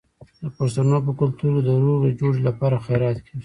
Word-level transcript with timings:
د 0.43 0.45
پښتنو 0.57 0.97
په 1.05 1.11
کلتور 1.19 1.53
کې 1.57 1.61
د 1.67 1.69
روغې 1.85 2.11
جوړې 2.19 2.39
لپاره 2.47 2.83
خیرات 2.85 3.17
کیږي. 3.25 3.37